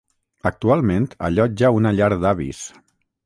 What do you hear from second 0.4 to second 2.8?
Actualment allotja una llar d'avis.